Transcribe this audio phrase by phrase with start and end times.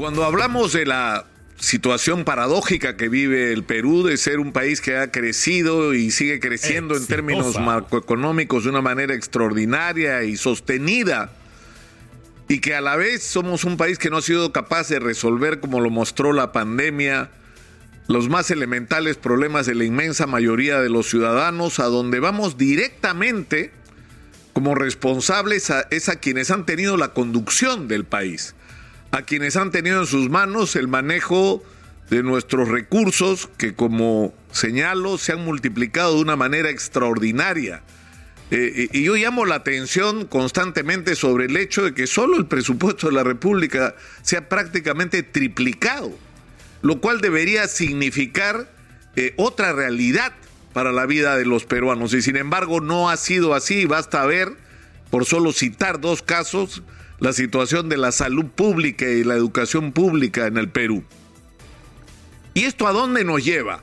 [0.00, 1.26] Cuando hablamos de la
[1.58, 6.40] situación paradójica que vive el Perú de ser un país que ha crecido y sigue
[6.40, 11.32] creciendo en términos macroeconómicos de una manera extraordinaria y sostenida,
[12.48, 15.60] y que a la vez somos un país que no ha sido capaz de resolver,
[15.60, 17.28] como lo mostró la pandemia,
[18.08, 23.70] los más elementales problemas de la inmensa mayoría de los ciudadanos, a donde vamos directamente
[24.54, 28.54] como responsables a, es a quienes han tenido la conducción del país
[29.12, 31.62] a quienes han tenido en sus manos el manejo
[32.10, 37.82] de nuestros recursos que, como señalo, se han multiplicado de una manera extraordinaria.
[38.50, 43.06] Eh, y yo llamo la atención constantemente sobre el hecho de que solo el presupuesto
[43.06, 46.12] de la República se ha prácticamente triplicado,
[46.82, 48.68] lo cual debería significar
[49.14, 50.32] eh, otra realidad
[50.72, 52.12] para la vida de los peruanos.
[52.12, 54.52] Y sin embargo no ha sido así, basta ver,
[55.10, 56.82] por solo citar dos casos,
[57.20, 61.04] la situación de la salud pública y la educación pública en el Perú.
[62.54, 63.82] ¿Y esto a dónde nos lleva?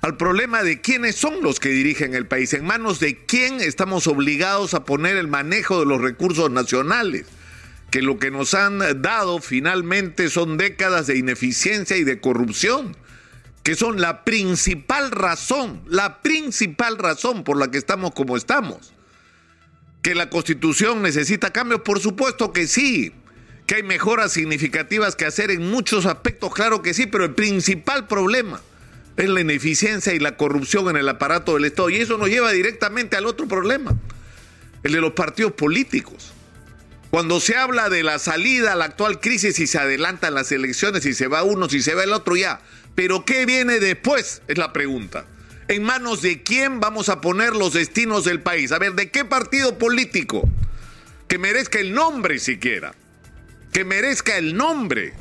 [0.00, 4.06] Al problema de quiénes son los que dirigen el país, en manos de quién estamos
[4.06, 7.26] obligados a poner el manejo de los recursos nacionales,
[7.90, 12.96] que lo que nos han dado finalmente son décadas de ineficiencia y de corrupción,
[13.62, 18.92] que son la principal razón, la principal razón por la que estamos como estamos
[20.02, 23.12] que la constitución necesita cambios, por supuesto que sí,
[23.66, 28.08] que hay mejoras significativas que hacer en muchos aspectos, claro que sí, pero el principal
[28.08, 28.60] problema
[29.16, 31.90] es la ineficiencia y la corrupción en el aparato del Estado.
[31.90, 33.94] Y eso nos lleva directamente al otro problema,
[34.82, 36.32] el de los partidos políticos.
[37.10, 41.04] Cuando se habla de la salida a la actual crisis y se adelantan las elecciones
[41.06, 42.60] y se va uno, si se va el otro ya.
[42.94, 44.42] Pero ¿qué viene después?
[44.48, 45.26] Es la pregunta
[45.68, 48.72] en manos de quién vamos a poner los destinos del país.
[48.72, 50.48] A ver, ¿de qué partido político?
[51.28, 52.94] Que merezca el nombre siquiera.
[53.72, 55.14] Que merezca el nombre.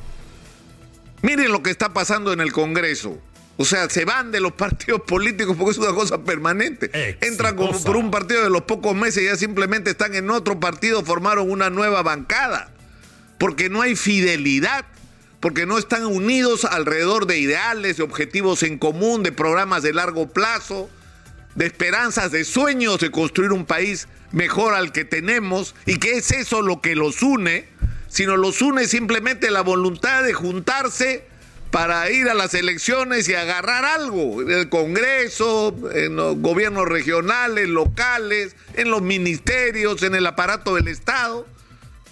[1.22, 3.22] Miren lo que está pasando en el Congreso.
[3.58, 7.18] O sea, se van de los partidos políticos porque es una cosa permanente.
[7.22, 10.60] Entran como por un partido de los pocos meses y ya simplemente están en otro
[10.60, 12.72] partido, formaron una nueva bancada.
[13.38, 14.86] Porque no hay fidelidad
[15.42, 20.30] porque no están unidos alrededor de ideales, de objetivos en común, de programas de largo
[20.30, 20.90] plazo,
[21.56, 26.32] de esperanzas, de sueños de construir un país mejor al que tenemos, y que es
[26.32, 27.68] eso lo que los une,
[28.08, 31.26] sino los une simplemente la voluntad de juntarse
[31.72, 37.68] para ir a las elecciones y agarrar algo, en el Congreso, en los gobiernos regionales,
[37.68, 41.48] locales, en los ministerios, en el aparato del Estado.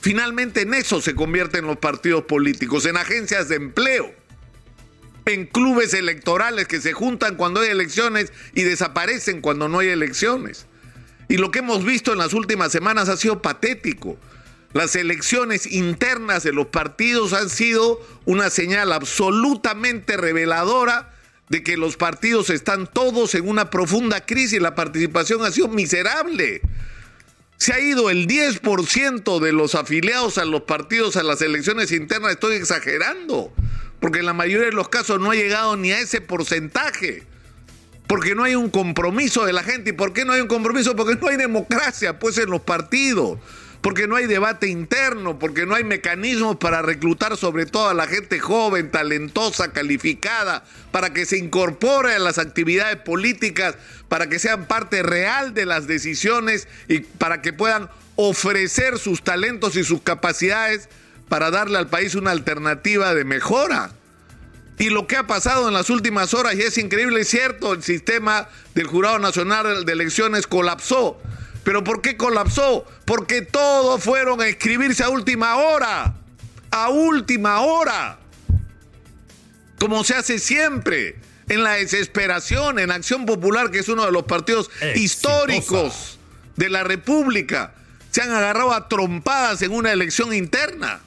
[0.01, 4.13] Finalmente en eso se convierten los partidos políticos, en agencias de empleo,
[5.25, 10.65] en clubes electorales que se juntan cuando hay elecciones y desaparecen cuando no hay elecciones.
[11.27, 14.17] Y lo que hemos visto en las últimas semanas ha sido patético.
[14.73, 21.13] Las elecciones internas de los partidos han sido una señal absolutamente reveladora
[21.49, 24.61] de que los partidos están todos en una profunda crisis.
[24.61, 26.61] La participación ha sido miserable.
[27.59, 32.31] Se ha ido el 10% de los afiliados a los partidos a las elecciones internas,
[32.31, 33.51] estoy exagerando,
[33.99, 37.23] porque en la mayoría de los casos no ha llegado ni a ese porcentaje,
[38.07, 39.89] porque no hay un compromiso de la gente.
[39.89, 40.95] ¿Y por qué no hay un compromiso?
[40.95, 43.39] Porque no hay democracia, pues, en los partidos
[43.81, 48.07] porque no hay debate interno, porque no hay mecanismos para reclutar sobre todo a la
[48.07, 53.75] gente joven, talentosa, calificada, para que se incorpore a las actividades políticas,
[54.09, 59.77] para que sean parte real de las decisiones y para que puedan ofrecer sus talentos
[59.77, 60.89] y sus capacidades
[61.29, 63.91] para darle al país una alternativa de mejora.
[64.77, 67.83] Y lo que ha pasado en las últimas horas, y es increíble, es cierto, el
[67.83, 71.21] sistema del Jurado Nacional de Elecciones colapsó
[71.63, 72.85] ¿Pero por qué colapsó?
[73.05, 76.15] Porque todos fueron a escribirse a última hora.
[76.71, 78.19] A última hora.
[79.79, 81.17] Como se hace siempre.
[81.47, 86.19] En la desesperación, en Acción Popular, que es uno de los partidos históricos
[86.55, 87.73] de la República,
[88.11, 91.01] se han agarrado a trompadas en una elección interna.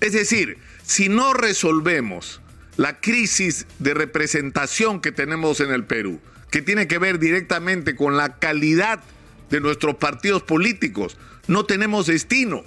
[0.00, 2.40] Es decir, si no resolvemos
[2.78, 6.20] la crisis de representación que tenemos en el Perú,
[6.50, 9.02] que tiene que ver directamente con la calidad
[9.54, 11.16] de nuestros partidos políticos.
[11.46, 12.64] No tenemos destino,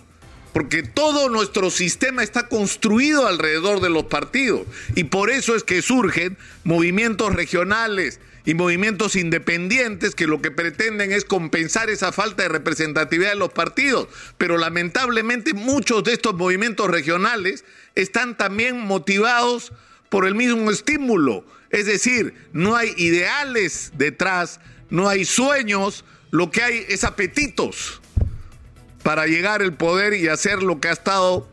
[0.53, 4.65] porque todo nuestro sistema está construido alrededor de los partidos.
[4.95, 11.11] Y por eso es que surgen movimientos regionales y movimientos independientes que lo que pretenden
[11.11, 14.07] es compensar esa falta de representatividad de los partidos.
[14.37, 19.73] Pero lamentablemente muchos de estos movimientos regionales están también motivados
[20.07, 21.43] por el mismo estímulo.
[21.69, 28.01] Es decir, no hay ideales detrás, no hay sueños, lo que hay es apetitos
[29.03, 31.47] para llegar al poder y hacer lo que ha estado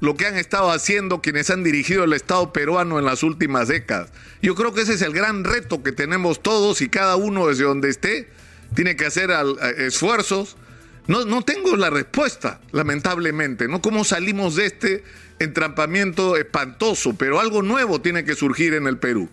[0.00, 4.10] lo que han estado haciendo quienes han dirigido el Estado peruano en las últimas décadas.
[4.42, 7.64] Yo creo que ese es el gran reto que tenemos todos y cada uno desde
[7.64, 8.28] donde esté
[8.74, 9.30] tiene que hacer
[9.78, 10.58] esfuerzos.
[11.06, 13.80] No, no tengo la respuesta, lamentablemente, ¿no?
[13.80, 15.04] ¿Cómo salimos de este
[15.38, 17.14] entrampamiento espantoso?
[17.16, 19.30] Pero algo nuevo tiene que surgir en el Perú.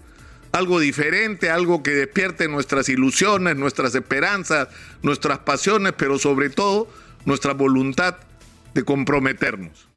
[0.51, 4.67] Algo diferente, algo que despierte nuestras ilusiones, nuestras esperanzas,
[5.01, 6.89] nuestras pasiones, pero sobre todo
[7.25, 8.17] nuestra voluntad
[8.73, 9.87] de comprometernos.